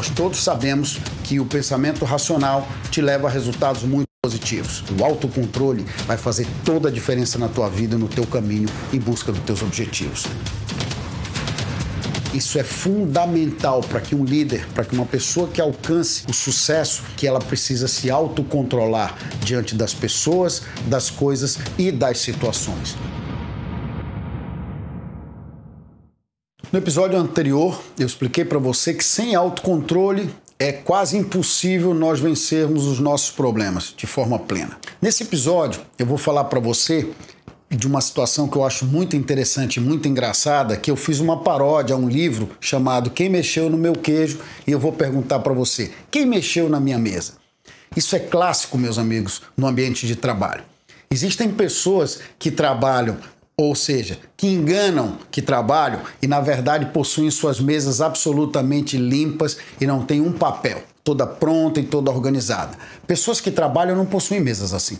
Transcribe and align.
Nós 0.00 0.08
todos 0.08 0.42
sabemos 0.42 0.98
que 1.24 1.38
o 1.40 1.44
pensamento 1.44 2.06
racional 2.06 2.66
te 2.90 3.02
leva 3.02 3.28
a 3.28 3.30
resultados 3.30 3.82
muito 3.82 4.06
positivos. 4.24 4.82
O 4.98 5.04
autocontrole 5.04 5.84
vai 6.06 6.16
fazer 6.16 6.46
toda 6.64 6.88
a 6.88 6.90
diferença 6.90 7.38
na 7.38 7.48
tua 7.48 7.68
vida, 7.68 7.98
no 7.98 8.08
teu 8.08 8.26
caminho 8.26 8.66
em 8.94 8.98
busca 8.98 9.30
dos 9.30 9.42
teus 9.42 9.60
objetivos. 9.60 10.24
Isso 12.32 12.58
é 12.58 12.64
fundamental 12.64 13.82
para 13.82 14.00
que 14.00 14.14
um 14.14 14.24
líder, 14.24 14.66
para 14.68 14.86
que 14.86 14.94
uma 14.94 15.04
pessoa 15.04 15.48
que 15.48 15.60
alcance 15.60 16.24
o 16.26 16.32
sucesso, 16.32 17.02
que 17.14 17.26
ela 17.26 17.38
precisa 17.38 17.86
se 17.86 18.10
autocontrolar 18.10 19.18
diante 19.44 19.74
das 19.74 19.92
pessoas, 19.92 20.62
das 20.86 21.10
coisas 21.10 21.58
e 21.76 21.92
das 21.92 22.20
situações. 22.20 22.96
No 26.72 26.78
episódio 26.78 27.18
anterior, 27.18 27.82
eu 27.98 28.06
expliquei 28.06 28.44
para 28.44 28.60
você 28.60 28.94
que 28.94 29.02
sem 29.02 29.34
autocontrole 29.34 30.30
é 30.56 30.70
quase 30.70 31.16
impossível 31.16 31.92
nós 31.92 32.20
vencermos 32.20 32.86
os 32.86 33.00
nossos 33.00 33.32
problemas 33.32 33.92
de 33.96 34.06
forma 34.06 34.38
plena. 34.38 34.78
Nesse 35.02 35.24
episódio, 35.24 35.80
eu 35.98 36.06
vou 36.06 36.16
falar 36.16 36.44
para 36.44 36.60
você 36.60 37.10
de 37.68 37.88
uma 37.88 38.00
situação 38.00 38.46
que 38.46 38.56
eu 38.56 38.64
acho 38.64 38.86
muito 38.86 39.16
interessante, 39.16 39.80
muito 39.80 40.06
engraçada, 40.06 40.76
que 40.76 40.88
eu 40.88 40.94
fiz 40.94 41.18
uma 41.18 41.42
paródia 41.42 41.96
a 41.96 41.98
um 41.98 42.08
livro 42.08 42.50
chamado 42.60 43.10
Quem 43.10 43.28
mexeu 43.28 43.68
no 43.68 43.76
meu 43.76 43.94
queijo 43.94 44.38
e 44.64 44.70
eu 44.70 44.78
vou 44.78 44.92
perguntar 44.92 45.40
para 45.40 45.52
você: 45.52 45.90
quem 46.08 46.24
mexeu 46.24 46.68
na 46.68 46.78
minha 46.78 47.00
mesa? 47.00 47.32
Isso 47.96 48.14
é 48.14 48.20
clássico, 48.20 48.78
meus 48.78 48.96
amigos, 48.96 49.42
no 49.56 49.66
ambiente 49.66 50.06
de 50.06 50.14
trabalho. 50.14 50.62
Existem 51.10 51.50
pessoas 51.50 52.20
que 52.38 52.48
trabalham, 52.48 53.16
ou 53.62 53.74
seja, 53.74 54.18
que 54.36 54.46
enganam 54.46 55.18
que 55.30 55.42
trabalham 55.42 56.00
e 56.22 56.26
na 56.26 56.40
verdade 56.40 56.86
possuem 56.86 57.30
suas 57.30 57.60
mesas 57.60 58.00
absolutamente 58.00 58.96
limpas 58.96 59.58
e 59.78 59.86
não 59.86 60.02
têm 60.02 60.20
um 60.20 60.32
papel, 60.32 60.82
toda 61.04 61.26
pronta 61.26 61.78
e 61.78 61.84
toda 61.84 62.10
organizada. 62.10 62.78
Pessoas 63.06 63.40
que 63.40 63.50
trabalham 63.50 63.94
não 63.94 64.06
possuem 64.06 64.40
mesas 64.40 64.72
assim. 64.72 64.98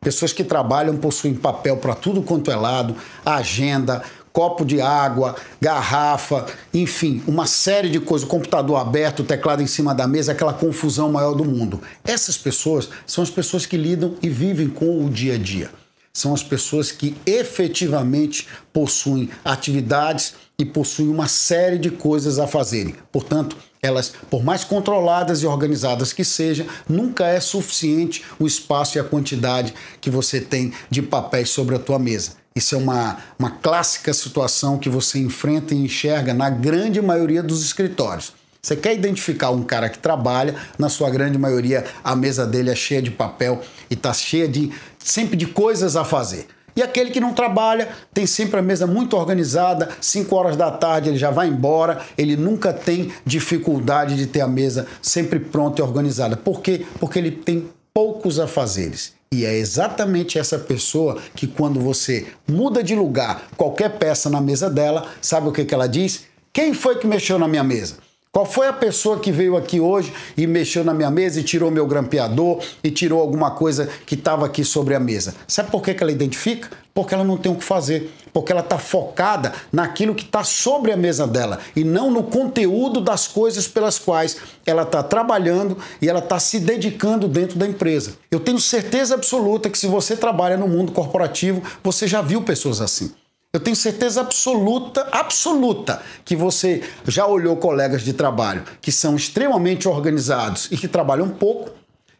Pessoas 0.00 0.32
que 0.32 0.42
trabalham 0.42 0.96
possuem 0.96 1.34
papel 1.34 1.76
para 1.76 1.94
tudo 1.94 2.22
quanto 2.22 2.50
é 2.50 2.56
lado, 2.56 2.96
agenda, 3.22 4.02
copo 4.32 4.64
de 4.64 4.80
água, 4.80 5.36
garrafa, 5.60 6.46
enfim, 6.72 7.22
uma 7.26 7.46
série 7.46 7.90
de 7.90 8.00
coisas, 8.00 8.26
computador 8.26 8.78
aberto, 8.78 9.22
teclado 9.22 9.62
em 9.62 9.66
cima 9.66 9.94
da 9.94 10.06
mesa, 10.06 10.32
aquela 10.32 10.54
confusão 10.54 11.12
maior 11.12 11.34
do 11.34 11.44
mundo. 11.44 11.82
Essas 12.02 12.38
pessoas 12.38 12.88
são 13.06 13.22
as 13.22 13.28
pessoas 13.28 13.66
que 13.66 13.76
lidam 13.76 14.14
e 14.22 14.28
vivem 14.30 14.68
com 14.68 15.04
o 15.04 15.10
dia 15.10 15.34
a 15.34 15.38
dia. 15.38 15.79
São 16.12 16.34
as 16.34 16.42
pessoas 16.42 16.90
que 16.90 17.16
efetivamente 17.24 18.48
possuem 18.72 19.30
atividades 19.44 20.34
e 20.58 20.64
possuem 20.64 21.08
uma 21.08 21.28
série 21.28 21.78
de 21.78 21.90
coisas 21.90 22.38
a 22.38 22.46
fazerem. 22.46 22.94
Portanto, 23.12 23.56
elas, 23.82 24.12
por 24.28 24.44
mais 24.44 24.62
controladas 24.62 25.42
e 25.42 25.46
organizadas 25.46 26.12
que 26.12 26.24
sejam, 26.24 26.66
nunca 26.88 27.26
é 27.26 27.40
suficiente 27.40 28.24
o 28.38 28.46
espaço 28.46 28.98
e 28.98 29.00
a 29.00 29.04
quantidade 29.04 29.72
que 30.00 30.10
você 30.10 30.40
tem 30.40 30.72
de 30.90 31.00
papéis 31.00 31.48
sobre 31.50 31.76
a 31.76 31.78
tua 31.78 31.98
mesa. 31.98 32.32
Isso 32.54 32.74
é 32.74 32.78
uma, 32.78 33.18
uma 33.38 33.52
clássica 33.52 34.12
situação 34.12 34.76
que 34.76 34.88
você 34.88 35.18
enfrenta 35.18 35.74
e 35.74 35.78
enxerga 35.78 36.34
na 36.34 36.50
grande 36.50 37.00
maioria 37.00 37.42
dos 37.42 37.64
escritórios. 37.64 38.32
Você 38.62 38.76
quer 38.76 38.94
identificar 38.94 39.50
um 39.50 39.62
cara 39.62 39.88
que 39.88 39.98
trabalha, 39.98 40.54
na 40.78 40.88
sua 40.88 41.08
grande 41.08 41.38
maioria 41.38 41.84
a 42.04 42.14
mesa 42.14 42.46
dele 42.46 42.70
é 42.70 42.74
cheia 42.74 43.00
de 43.00 43.10
papel 43.10 43.62
e 43.90 43.94
está 43.94 44.12
cheia 44.12 44.46
de 44.46 44.70
sempre 44.98 45.36
de 45.36 45.46
coisas 45.46 45.96
a 45.96 46.04
fazer. 46.04 46.46
E 46.76 46.82
aquele 46.82 47.10
que 47.10 47.20
não 47.20 47.32
trabalha 47.32 47.88
tem 48.12 48.26
sempre 48.26 48.60
a 48.60 48.62
mesa 48.62 48.86
muito 48.86 49.16
organizada, 49.16 49.88
5 50.00 50.34
horas 50.36 50.56
da 50.56 50.70
tarde 50.70 51.08
ele 51.08 51.18
já 51.18 51.30
vai 51.30 51.48
embora, 51.48 52.00
ele 52.16 52.36
nunca 52.36 52.72
tem 52.72 53.10
dificuldade 53.24 54.16
de 54.16 54.26
ter 54.26 54.40
a 54.40 54.48
mesa 54.48 54.86
sempre 55.02 55.40
pronta 55.40 55.80
e 55.80 55.84
organizada. 55.84 56.36
Por 56.36 56.60
quê? 56.60 56.84
Porque 56.98 57.18
ele 57.18 57.30
tem 57.30 57.68
poucos 57.92 58.38
afazeres. 58.38 59.14
E 59.32 59.44
é 59.44 59.56
exatamente 59.56 60.38
essa 60.38 60.58
pessoa 60.58 61.18
que, 61.34 61.46
quando 61.46 61.80
você 61.80 62.26
muda 62.48 62.82
de 62.82 62.94
lugar 62.94 63.48
qualquer 63.56 63.98
peça 63.98 64.28
na 64.28 64.40
mesa 64.40 64.68
dela, 64.68 65.06
sabe 65.20 65.48
o 65.48 65.52
que, 65.52 65.64
que 65.64 65.74
ela 65.74 65.86
diz? 65.86 66.24
Quem 66.52 66.74
foi 66.74 66.98
que 66.98 67.06
mexeu 67.06 67.38
na 67.38 67.46
minha 67.46 67.62
mesa? 67.62 68.09
Qual 68.32 68.46
foi 68.46 68.68
a 68.68 68.72
pessoa 68.72 69.18
que 69.18 69.32
veio 69.32 69.56
aqui 69.56 69.80
hoje 69.80 70.12
e 70.36 70.46
mexeu 70.46 70.84
na 70.84 70.94
minha 70.94 71.10
mesa 71.10 71.40
e 71.40 71.42
tirou 71.42 71.68
meu 71.68 71.84
grampeador 71.84 72.62
e 72.82 72.88
tirou 72.88 73.20
alguma 73.20 73.50
coisa 73.50 73.88
que 74.06 74.14
estava 74.14 74.46
aqui 74.46 74.64
sobre 74.64 74.94
a 74.94 75.00
mesa? 75.00 75.34
Sabe 75.48 75.68
por 75.68 75.82
que, 75.82 75.96
ela 76.00 76.12
identifica? 76.12 76.70
Porque 76.94 77.12
ela 77.12 77.24
não 77.24 77.36
tem 77.36 77.50
o 77.50 77.56
que 77.56 77.64
fazer. 77.64 78.14
Porque 78.32 78.52
ela 78.52 78.60
está 78.60 78.78
focada 78.78 79.52
naquilo 79.72 80.14
que 80.14 80.22
está 80.22 80.44
sobre 80.44 80.92
a 80.92 80.96
mesa 80.96 81.26
dela 81.26 81.58
e 81.74 81.82
não 81.82 82.08
no 82.08 82.22
conteúdo 82.22 83.00
das 83.00 83.26
coisas 83.26 83.66
pelas 83.66 83.98
quais 83.98 84.36
ela 84.64 84.82
está 84.82 85.02
trabalhando 85.02 85.76
e 86.00 86.08
ela 86.08 86.20
está 86.20 86.38
se 86.38 86.60
dedicando 86.60 87.26
dentro 87.26 87.58
da 87.58 87.66
empresa. 87.66 88.12
Eu 88.30 88.38
tenho 88.38 88.60
certeza 88.60 89.16
absoluta 89.16 89.68
que 89.68 89.76
se 89.76 89.88
você 89.88 90.14
trabalha 90.14 90.56
no 90.56 90.68
mundo 90.68 90.92
corporativo, 90.92 91.60
você 91.82 92.06
já 92.06 92.22
viu 92.22 92.42
pessoas 92.42 92.80
assim. 92.80 93.10
Eu 93.52 93.58
tenho 93.58 93.74
certeza 93.74 94.20
absoluta, 94.20 95.08
absoluta, 95.10 96.00
que 96.24 96.36
você 96.36 96.84
já 97.04 97.26
olhou 97.26 97.56
colegas 97.56 98.02
de 98.02 98.12
trabalho 98.12 98.62
que 98.80 98.92
são 98.92 99.16
extremamente 99.16 99.88
organizados 99.88 100.68
e 100.70 100.76
que 100.76 100.86
trabalham 100.86 101.28
pouco 101.28 101.70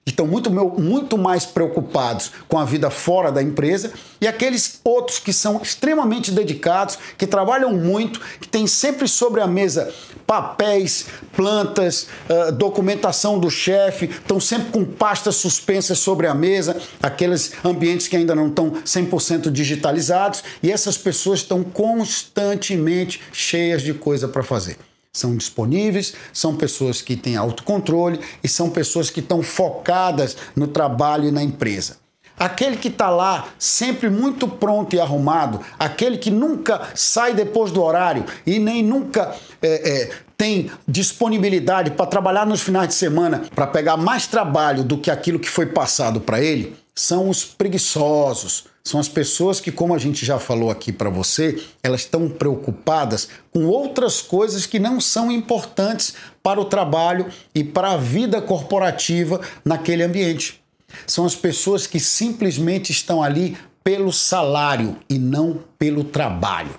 estão 0.04 0.26
muito, 0.26 0.50
muito 0.50 1.16
mais 1.16 1.46
preocupados 1.46 2.32
com 2.48 2.58
a 2.58 2.64
vida 2.64 2.90
fora 2.90 3.30
da 3.30 3.42
empresa, 3.42 3.92
e 4.20 4.26
aqueles 4.26 4.80
outros 4.82 5.18
que 5.18 5.32
são 5.32 5.60
extremamente 5.62 6.32
dedicados, 6.32 6.98
que 7.16 7.26
trabalham 7.26 7.72
muito, 7.72 8.20
que 8.40 8.48
têm 8.48 8.66
sempre 8.66 9.06
sobre 9.06 9.40
a 9.40 9.46
mesa 9.46 9.92
papéis, 10.30 11.06
plantas, 11.34 12.06
uh, 12.28 12.52
documentação 12.52 13.36
do 13.36 13.50
chefe, 13.50 14.04
estão 14.04 14.38
sempre 14.38 14.70
com 14.70 14.84
pastas 14.84 15.34
suspensas 15.34 15.98
sobre 15.98 16.28
a 16.28 16.34
mesa, 16.34 16.80
aqueles 17.02 17.52
ambientes 17.64 18.06
que 18.06 18.16
ainda 18.16 18.32
não 18.32 18.46
estão 18.46 18.70
100% 18.70 19.50
digitalizados, 19.50 20.44
e 20.62 20.70
essas 20.70 20.96
pessoas 20.96 21.40
estão 21.40 21.64
constantemente 21.64 23.20
cheias 23.32 23.82
de 23.82 23.92
coisa 23.92 24.28
para 24.28 24.44
fazer 24.44 24.76
são 25.12 25.36
disponíveis, 25.36 26.14
são 26.32 26.54
pessoas 26.54 27.02
que 27.02 27.16
têm 27.16 27.34
autocontrole 27.34 28.20
e 28.44 28.46
são 28.46 28.70
pessoas 28.70 29.10
que 29.10 29.18
estão 29.18 29.42
focadas 29.42 30.36
no 30.54 30.68
trabalho 30.68 31.26
e 31.26 31.32
na 31.32 31.42
empresa. 31.42 31.96
Aquele 32.40 32.78
que 32.78 32.88
está 32.88 33.10
lá 33.10 33.48
sempre 33.58 34.08
muito 34.08 34.48
pronto 34.48 34.96
e 34.96 35.00
arrumado, 35.00 35.60
aquele 35.78 36.16
que 36.16 36.30
nunca 36.30 36.88
sai 36.94 37.34
depois 37.34 37.70
do 37.70 37.82
horário 37.82 38.24
e 38.46 38.58
nem 38.58 38.82
nunca 38.82 39.36
é, 39.60 39.90
é, 39.90 40.10
tem 40.38 40.70
disponibilidade 40.88 41.90
para 41.90 42.06
trabalhar 42.06 42.46
nos 42.46 42.62
finais 42.62 42.88
de 42.88 42.94
semana, 42.94 43.42
para 43.54 43.66
pegar 43.66 43.98
mais 43.98 44.26
trabalho 44.26 44.82
do 44.82 44.96
que 44.96 45.10
aquilo 45.10 45.38
que 45.38 45.50
foi 45.50 45.66
passado 45.66 46.18
para 46.18 46.40
ele, 46.40 46.74
são 46.94 47.28
os 47.28 47.44
preguiçosos, 47.44 48.64
são 48.82 48.98
as 48.98 49.08
pessoas 49.08 49.60
que, 49.60 49.70
como 49.70 49.94
a 49.94 49.98
gente 49.98 50.24
já 50.24 50.38
falou 50.38 50.70
aqui 50.70 50.90
para 50.92 51.10
você, 51.10 51.62
elas 51.82 52.00
estão 52.00 52.26
preocupadas 52.26 53.28
com 53.52 53.66
outras 53.66 54.22
coisas 54.22 54.64
que 54.64 54.78
não 54.78 54.98
são 54.98 55.30
importantes 55.30 56.14
para 56.42 56.58
o 56.58 56.64
trabalho 56.64 57.26
e 57.54 57.62
para 57.62 57.92
a 57.92 57.96
vida 57.98 58.40
corporativa 58.40 59.42
naquele 59.62 60.02
ambiente. 60.02 60.59
São 61.06 61.24
as 61.24 61.34
pessoas 61.34 61.86
que 61.86 62.00
simplesmente 62.00 62.90
estão 62.90 63.22
ali 63.22 63.56
pelo 63.82 64.12
salário 64.12 64.96
e 65.08 65.18
não 65.18 65.62
pelo 65.78 66.04
trabalho. 66.04 66.78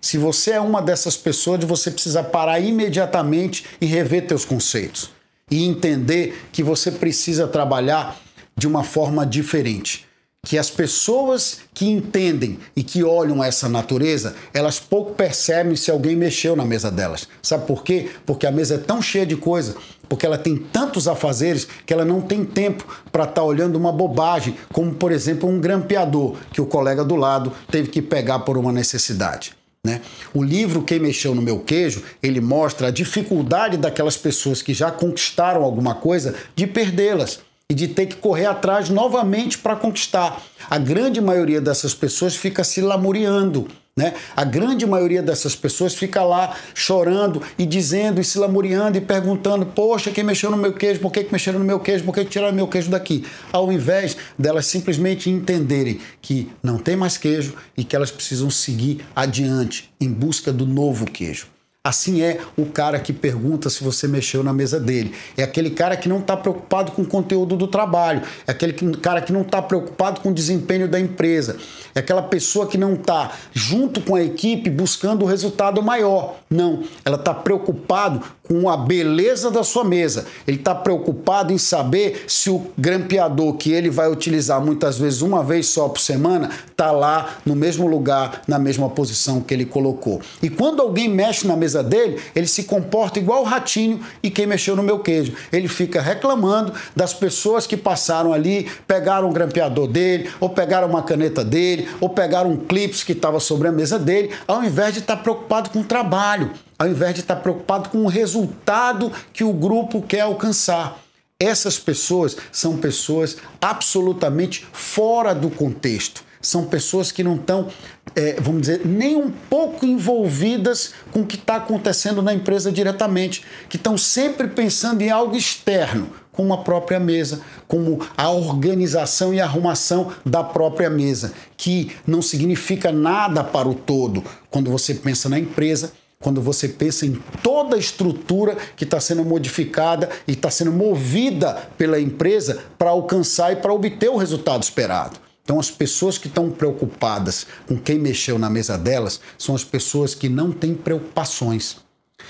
Se 0.00 0.18
você 0.18 0.52
é 0.52 0.60
uma 0.60 0.82
dessas 0.82 1.16
pessoas, 1.16 1.64
você 1.64 1.90
precisa 1.90 2.22
parar 2.22 2.60
imediatamente 2.60 3.64
e 3.80 3.86
rever 3.86 4.26
teus 4.26 4.44
conceitos 4.44 5.10
e 5.50 5.64
entender 5.64 6.46
que 6.50 6.62
você 6.62 6.90
precisa 6.90 7.46
trabalhar 7.46 8.20
de 8.56 8.66
uma 8.66 8.82
forma 8.82 9.24
diferente 9.24 10.06
que 10.44 10.58
as 10.58 10.68
pessoas 10.68 11.60
que 11.72 11.86
entendem 11.86 12.58
e 12.74 12.82
que 12.82 13.04
olham 13.04 13.42
essa 13.42 13.68
natureza, 13.68 14.34
elas 14.52 14.80
pouco 14.80 15.14
percebem 15.14 15.76
se 15.76 15.88
alguém 15.88 16.16
mexeu 16.16 16.56
na 16.56 16.64
mesa 16.64 16.90
delas. 16.90 17.28
Sabe 17.40 17.64
por 17.64 17.84
quê? 17.84 18.10
Porque 18.26 18.44
a 18.44 18.50
mesa 18.50 18.74
é 18.74 18.78
tão 18.78 19.00
cheia 19.00 19.24
de 19.24 19.36
coisa, 19.36 19.76
porque 20.08 20.26
ela 20.26 20.36
tem 20.36 20.56
tantos 20.56 21.06
afazeres 21.06 21.68
que 21.86 21.92
ela 21.94 22.04
não 22.04 22.20
tem 22.20 22.44
tempo 22.44 22.84
para 23.12 23.22
estar 23.22 23.36
tá 23.36 23.42
olhando 23.44 23.76
uma 23.76 23.92
bobagem, 23.92 24.56
como 24.72 24.92
por 24.92 25.12
exemplo 25.12 25.48
um 25.48 25.60
grampeador 25.60 26.36
que 26.52 26.60
o 26.60 26.66
colega 26.66 27.04
do 27.04 27.14
lado 27.14 27.52
teve 27.70 27.88
que 27.88 28.02
pegar 28.02 28.40
por 28.40 28.58
uma 28.58 28.72
necessidade. 28.72 29.54
Né? 29.86 30.00
O 30.34 30.42
livro 30.42 30.82
Quem 30.82 30.98
Mexeu 30.98 31.36
no 31.36 31.42
Meu 31.42 31.60
Queijo, 31.60 32.02
ele 32.20 32.40
mostra 32.40 32.88
a 32.88 32.90
dificuldade 32.90 33.76
daquelas 33.76 34.16
pessoas 34.16 34.60
que 34.60 34.74
já 34.74 34.90
conquistaram 34.90 35.62
alguma 35.62 35.94
coisa 35.94 36.34
de 36.56 36.66
perdê-las 36.66 37.40
e 37.72 37.74
de 37.74 37.88
ter 37.88 38.04
que 38.04 38.16
correr 38.16 38.44
atrás 38.44 38.90
novamente 38.90 39.56
para 39.56 39.74
conquistar. 39.74 40.42
A 40.68 40.76
grande 40.76 41.22
maioria 41.22 41.58
dessas 41.58 41.94
pessoas 41.94 42.36
fica 42.36 42.62
se 42.62 42.82
lamuriando. 42.82 43.66
Né? 43.96 44.12
A 44.36 44.44
grande 44.44 44.84
maioria 44.84 45.22
dessas 45.22 45.56
pessoas 45.56 45.94
fica 45.94 46.22
lá 46.22 46.54
chorando 46.74 47.42
e 47.58 47.64
dizendo 47.64 48.20
e 48.20 48.24
se 48.24 48.38
lamuriando 48.38 48.98
e 48.98 49.00
perguntando: 49.00 49.64
Poxa, 49.64 50.10
quem 50.10 50.22
mexeu 50.22 50.50
no 50.50 50.56
meu 50.58 50.74
queijo? 50.74 51.00
Por 51.00 51.10
que, 51.10 51.24
que 51.24 51.32
mexeram 51.32 51.58
no 51.58 51.64
meu 51.64 51.80
queijo? 51.80 52.04
Por 52.04 52.14
que, 52.14 52.24
que 52.26 52.30
tiraram 52.30 52.54
meu 52.54 52.68
queijo 52.68 52.90
daqui? 52.90 53.24
Ao 53.50 53.72
invés 53.72 54.18
delas 54.38 54.66
simplesmente 54.66 55.30
entenderem 55.30 55.98
que 56.20 56.52
não 56.62 56.76
tem 56.76 56.94
mais 56.94 57.16
queijo 57.16 57.54
e 57.74 57.84
que 57.84 57.96
elas 57.96 58.10
precisam 58.10 58.50
seguir 58.50 59.02
adiante 59.16 59.90
em 59.98 60.12
busca 60.12 60.52
do 60.52 60.66
novo 60.66 61.06
queijo. 61.06 61.46
Assim 61.84 62.22
é 62.22 62.38
o 62.56 62.66
cara 62.66 63.00
que 63.00 63.12
pergunta 63.12 63.68
se 63.68 63.82
você 63.82 64.06
mexeu 64.06 64.44
na 64.44 64.52
mesa 64.52 64.78
dele. 64.78 65.12
É 65.36 65.42
aquele 65.42 65.68
cara 65.68 65.96
que 65.96 66.08
não 66.08 66.20
está 66.20 66.36
preocupado 66.36 66.92
com 66.92 67.02
o 67.02 67.06
conteúdo 67.06 67.56
do 67.56 67.66
trabalho. 67.66 68.22
É 68.46 68.52
aquele 68.52 68.72
cara 68.98 69.20
que 69.20 69.32
não 69.32 69.42
está 69.42 69.60
preocupado 69.60 70.20
com 70.20 70.28
o 70.28 70.32
desempenho 70.32 70.86
da 70.86 71.00
empresa. 71.00 71.56
É 71.92 71.98
aquela 71.98 72.22
pessoa 72.22 72.68
que 72.68 72.78
não 72.78 72.94
está 72.94 73.32
junto 73.52 74.00
com 74.00 74.14
a 74.14 74.22
equipe 74.22 74.70
buscando 74.70 75.24
o 75.24 75.26
resultado 75.26 75.82
maior. 75.82 76.36
Não, 76.48 76.84
ela 77.04 77.16
está 77.16 77.34
preocupado 77.34 78.22
com 78.52 78.68
a 78.68 78.76
beleza 78.76 79.50
da 79.50 79.64
sua 79.64 79.82
mesa. 79.82 80.26
Ele 80.46 80.58
está 80.58 80.74
preocupado 80.74 81.54
em 81.54 81.58
saber 81.58 82.24
se 82.28 82.50
o 82.50 82.66
grampeador 82.76 83.54
que 83.54 83.72
ele 83.72 83.88
vai 83.88 84.10
utilizar 84.10 84.62
muitas 84.62 84.98
vezes 84.98 85.22
uma 85.22 85.42
vez 85.42 85.68
só 85.68 85.88
por 85.88 85.98
semana 85.98 86.50
está 86.70 86.90
lá 86.90 87.38
no 87.46 87.56
mesmo 87.56 87.86
lugar, 87.86 88.42
na 88.46 88.58
mesma 88.58 88.90
posição 88.90 89.40
que 89.40 89.54
ele 89.54 89.64
colocou. 89.64 90.20
E 90.42 90.50
quando 90.50 90.82
alguém 90.82 91.08
mexe 91.08 91.46
na 91.46 91.56
mesa 91.56 91.82
dele, 91.82 92.20
ele 92.34 92.46
se 92.46 92.64
comporta 92.64 93.18
igual 93.18 93.40
o 93.40 93.46
ratinho 93.46 94.00
e 94.22 94.30
quem 94.30 94.46
mexeu 94.46 94.76
no 94.76 94.82
meu 94.82 94.98
queijo. 94.98 95.32
Ele 95.50 95.66
fica 95.66 96.02
reclamando 96.02 96.74
das 96.94 97.14
pessoas 97.14 97.66
que 97.66 97.76
passaram 97.76 98.34
ali, 98.34 98.68
pegaram 98.86 99.30
o 99.30 99.32
grampeador 99.32 99.86
dele, 99.86 100.28
ou 100.38 100.50
pegaram 100.50 100.88
uma 100.88 101.02
caneta 101.02 101.42
dele, 101.42 101.88
ou 102.02 102.10
pegaram 102.10 102.50
um 102.50 102.56
clips 102.58 103.02
que 103.02 103.12
estava 103.12 103.40
sobre 103.40 103.68
a 103.68 103.72
mesa 103.72 103.98
dele, 103.98 104.30
ao 104.46 104.62
invés 104.62 104.92
de 104.92 105.00
estar 105.00 105.16
tá 105.16 105.22
preocupado 105.22 105.70
com 105.70 105.80
o 105.80 105.84
trabalho, 105.84 106.50
ao 106.82 106.88
invés 106.88 107.14
de 107.14 107.20
estar 107.20 107.36
preocupado 107.36 107.90
com 107.90 107.98
o 107.98 108.08
resultado 108.08 109.12
que 109.32 109.44
o 109.44 109.52
grupo 109.52 110.02
quer 110.02 110.22
alcançar. 110.22 110.98
Essas 111.38 111.78
pessoas 111.78 112.36
são 112.50 112.76
pessoas 112.76 113.36
absolutamente 113.60 114.66
fora 114.72 115.32
do 115.32 115.48
contexto 115.48 116.24
são 116.42 116.64
pessoas 116.64 117.12
que 117.12 117.22
não 117.22 117.36
estão, 117.36 117.68
é, 118.16 118.34
vamos 118.40 118.62
dizer, 118.62 118.84
nem 118.84 119.14
um 119.14 119.30
pouco 119.30 119.86
envolvidas 119.86 120.92
com 121.12 121.20
o 121.20 121.26
que 121.26 121.36
está 121.36 121.54
acontecendo 121.54 122.20
na 122.20 122.34
empresa 122.34 122.72
diretamente, 122.72 123.44
que 123.68 123.76
estão 123.76 123.96
sempre 123.96 124.48
pensando 124.48 125.02
em 125.02 125.08
algo 125.08 125.36
externo, 125.36 126.10
como 126.32 126.52
a 126.52 126.58
própria 126.58 126.98
mesa, 126.98 127.42
como 127.68 128.04
a 128.16 128.28
organização 128.28 129.32
e 129.32 129.40
arrumação 129.40 130.12
da 130.26 130.42
própria 130.42 130.90
mesa, 130.90 131.32
que 131.56 131.92
não 132.04 132.20
significa 132.20 132.90
nada 132.90 133.44
para 133.44 133.68
o 133.68 133.74
todo 133.74 134.24
quando 134.50 134.68
você 134.68 134.94
pensa 134.94 135.28
na 135.28 135.38
empresa 135.38 135.92
quando 136.22 136.40
você 136.40 136.68
pensa 136.68 137.04
em 137.04 137.20
toda 137.42 137.76
a 137.76 137.78
estrutura 137.78 138.56
que 138.76 138.84
está 138.84 139.00
sendo 139.00 139.24
modificada 139.24 140.08
e 140.26 140.32
está 140.32 140.50
sendo 140.50 140.72
movida 140.72 141.54
pela 141.76 142.00
empresa 142.00 142.62
para 142.78 142.90
alcançar 142.90 143.52
e 143.52 143.56
para 143.56 143.72
obter 143.72 144.08
o 144.08 144.16
resultado 144.16 144.62
esperado. 144.62 145.18
Então, 145.44 145.58
as 145.58 145.70
pessoas 145.70 146.16
que 146.16 146.28
estão 146.28 146.50
preocupadas 146.50 147.46
com 147.66 147.76
quem 147.76 147.98
mexeu 147.98 148.38
na 148.38 148.48
mesa 148.48 148.78
delas 148.78 149.20
são 149.36 149.54
as 149.54 149.64
pessoas 149.64 150.14
que 150.14 150.28
não 150.28 150.52
têm 150.52 150.72
preocupações. 150.72 151.78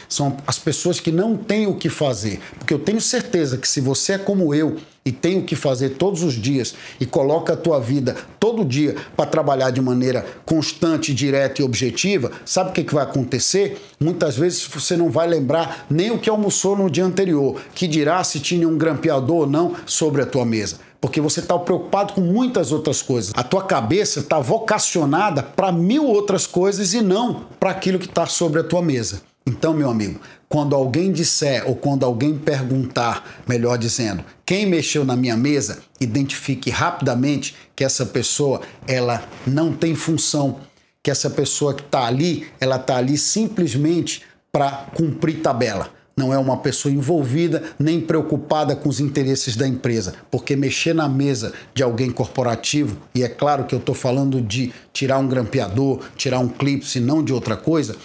São 0.09 0.37
as 0.47 0.59
pessoas 0.59 1.01
que 1.01 1.11
não 1.11 1.37
têm 1.37 1.67
o 1.67 1.77
que 1.77 1.89
fazer. 1.89 2.41
Porque 2.59 2.73
eu 2.75 2.79
tenho 2.79 3.01
certeza 3.01 3.57
que 3.57 3.69
se 3.69 3.81
você 3.81 4.15
é 4.15 4.19
como 4.19 4.55
eu 4.55 4.77
e 5.05 5.11
tem 5.11 5.39
o 5.39 5.45
que 5.45 5.57
fazer 5.57 5.91
todos 5.91 6.23
os 6.23 6.35
dias 6.35 6.75
e 7.01 7.07
coloca 7.07 7.55
a 7.55 7.57
tua 7.57 7.81
vida 7.81 8.17
todo 8.39 8.65
dia 8.65 8.95
para 9.17 9.27
trabalhar 9.27 9.71
de 9.71 9.81
maneira 9.81 10.25
constante, 10.45 11.13
direta 11.13 11.61
e 11.61 11.65
objetiva, 11.65 12.31
sabe 12.45 12.71
o 12.71 12.73
que, 12.73 12.85
que 12.85 12.95
vai 12.95 13.03
acontecer? 13.05 13.81
Muitas 14.01 14.37
vezes 14.37 14.65
você 14.65 14.97
não 14.97 15.11
vai 15.11 15.27
lembrar 15.27 15.87
nem 15.91 16.11
o 16.11 16.19
que 16.19 16.31
almoçou 16.31 16.77
no 16.77 16.91
dia 16.91 17.05
anterior, 17.05 17.61
que 17.75 17.89
dirá 17.89 18.23
se 18.23 18.39
tinha 18.39 18.69
um 18.69 18.79
grampeador 18.79 19.37
ou 19.37 19.47
não 19.47 19.75
sobre 19.87 20.23
a 20.23 20.27
tua 20.27 20.45
mesa 20.45 20.77
porque 21.01 21.21
você 21.21 21.41
está 21.41 21.59
preocupado 21.59 22.13
com 22.13 22.21
muitas 22.21 22.71
outras 22.71 23.03
coisas. 23.03 23.33
A 23.35 23.43
tua 23.43 23.65
cabeça 23.65 24.21
está 24.21 24.39
vocacionada 24.39 25.43
para 25.43 25.73
mil 25.73 26.07
outras 26.07 26.47
coisas 26.47 26.95
e 26.95 27.03
não 27.03 27.43
para 27.59 27.71
aquilo 27.71 27.99
que 27.99 28.07
está 28.07 28.25
sobre 28.25 28.61
a 28.61 28.65
tua 28.65 28.81
mesa. 28.81 29.21
Então, 29.45 29.75
meu 29.75 29.91
amigo, 29.91 30.21
quando 30.49 30.77
alguém 30.77 31.11
disser 31.11 31.69
ou 31.69 31.75
quando 31.75 32.05
alguém 32.05 32.39
perguntar, 32.39 33.43
melhor 33.49 33.77
dizendo, 33.77 34.25
quem 34.47 34.67
mexeu 34.67 35.05
na 35.05 35.17
minha 35.17 35.37
mesa, 35.37 35.83
identifique 36.01 36.71
rapidamente 36.71 37.57
que 37.75 37.83
essa 37.83 38.07
pessoa 38.07 38.61
ela 38.87 39.25
não 39.47 39.73
tem 39.73 39.95
função, 39.95 40.61
que 41.03 41.11
essa 41.11 41.29
pessoa 41.29 41.75
que 41.75 41.83
está 41.83 42.07
ali, 42.07 42.47
ela 42.61 42.77
está 42.77 42.97
ali 42.97 43.19
simplesmente 43.19 44.23
para 44.53 44.87
cumprir 44.95 45.41
tabela. 45.41 45.91
Não 46.15 46.33
é 46.33 46.39
uma 46.39 46.59
pessoa 46.59 46.93
envolvida 46.93 47.63
nem 47.79 47.99
preocupada 47.99 48.77
com 48.77 48.89
os 48.89 49.01
interesses 49.01 49.57
da 49.57 49.67
empresa, 49.67 50.15
porque 50.31 50.55
mexer 50.55 50.95
na 50.95 51.09
mesa 51.09 51.55
de 51.75 51.83
alguém 51.83 52.11
corporativo, 52.11 52.99
e 53.15 53.23
é 53.23 53.29
claro 53.29 53.65
que 53.65 53.75
eu 53.75 53.79
estou 53.79 53.95
falando 53.95 54.41
de 54.41 54.73
tirar 54.93 55.19
um 55.19 55.27
grampeador, 55.27 56.01
tirar 56.15 56.39
um 56.39 56.49
clipe, 56.49 56.87
se 56.87 57.01
não 57.01 57.25
de 57.25 57.33
outra 57.33 57.57
coisa, 57.57 57.97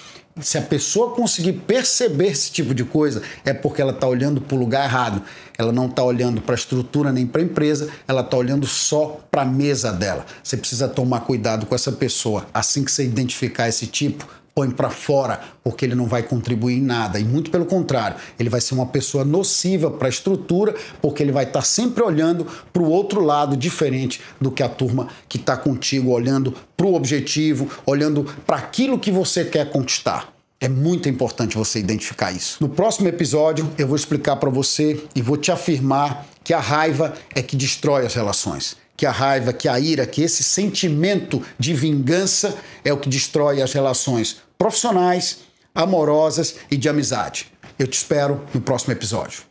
se 0.42 0.58
a 0.58 0.62
pessoa 0.62 1.14
conseguir 1.16 1.54
perceber 1.54 2.28
esse 2.28 2.52
tipo 2.52 2.74
de 2.74 2.84
coisa, 2.84 3.22
é 3.44 3.54
porque 3.54 3.82
ela 3.82 3.92
está 3.92 4.08
olhando 4.08 4.42
para 4.42 4.56
o 4.56 4.60
lugar 4.60 4.86
errado. 4.86 5.22
Ela 5.58 5.72
não 5.72 5.88
está 5.88 6.04
olhando 6.04 6.42
para 6.42 6.54
a 6.54 6.58
estrutura 6.58 7.12
nem 7.12 7.26
para 7.26 7.42
a 7.42 7.44
empresa, 7.44 7.90
ela 8.08 8.22
está 8.22 8.38
olhando 8.38 8.68
só 8.68 9.20
para 9.32 9.42
a 9.42 9.46
mesa 9.46 9.92
dela. 9.92 10.26
Você 10.44 10.56
precisa 10.56 10.88
tomar 10.88 11.22
cuidado 11.22 11.66
com 11.66 11.74
essa 11.74 11.92
pessoa. 11.92 12.46
Assim 12.54 12.84
que 12.84 12.92
você 12.92 13.04
identificar 13.04 13.68
esse 13.68 13.88
tipo, 13.88 14.28
põe 14.58 14.72
para 14.72 14.90
fora, 14.90 15.40
porque 15.64 15.86
ele 15.86 15.94
não 15.94 16.08
vai 16.08 16.24
contribuir 16.24 16.80
em 16.80 16.82
nada. 16.82 17.20
E 17.20 17.24
muito 17.24 17.52
pelo 17.52 17.68
contrário, 17.68 18.18
ele 18.40 18.50
vai 18.50 18.60
ser 18.60 18.74
uma 18.74 18.88
pessoa 18.88 19.24
nociva 19.24 19.92
para 19.92 20.08
a 20.08 20.10
estrutura, 20.10 20.74
porque 21.00 21.22
ele 21.22 21.32
vai 21.32 21.44
estar 21.44 21.60
tá 21.60 21.66
sempre 21.66 22.02
olhando 22.02 22.48
para 22.74 22.82
o 22.82 22.90
outro 22.90 23.24
lado, 23.24 23.56
diferente 23.56 24.20
do 24.42 24.50
que 24.50 24.64
a 24.64 24.68
turma 24.68 25.10
que 25.30 25.38
está 25.38 25.56
contigo, 25.56 26.10
olhando 26.10 26.56
para 26.76 26.88
o 26.88 26.96
objetivo, 26.96 27.70
olhando 27.86 28.24
para 28.48 28.58
aquilo 28.58 28.98
que 28.98 29.12
você 29.12 29.46
quer 29.46 29.70
conquistar. 29.70 30.34
É 30.60 30.68
muito 30.68 31.08
importante 31.08 31.56
você 31.56 31.78
identificar 31.78 32.32
isso. 32.32 32.58
No 32.60 32.68
próximo 32.68 33.08
episódio, 33.08 33.72
eu 33.78 33.86
vou 33.86 33.96
explicar 33.96 34.38
para 34.38 34.50
você 34.50 35.00
e 35.16 35.22
vou 35.22 35.38
te 35.38 35.52
afirmar 35.52 36.26
que 36.44 36.52
a 36.52 36.60
raiva 36.60 37.14
é 37.36 37.44
que 37.44 37.56
destrói 37.56 38.08
as 38.08 38.16
relações 38.16 38.76
que 38.98 39.06
a 39.06 39.12
raiva, 39.12 39.54
que 39.54 39.70
a 39.70 39.80
ira, 39.80 40.08
que 40.08 40.24
esse 40.24 40.44
sentimento 40.44 41.44
de 41.60 41.72
vingança 41.76 42.58
é 42.84 42.92
o 42.92 42.98
que 42.98 43.08
destrói 43.08 43.62
as 43.62 43.72
relações 43.72 44.38
profissionais, 44.58 45.40
amorosas 45.74 46.56
e 46.72 46.78
de 46.78 46.90
amizade. 46.90 47.52
Eu 47.78 47.88
te 47.88 47.94
espero 47.94 48.44
no 48.54 48.62
próximo 48.62 48.94
episódio. 48.94 49.44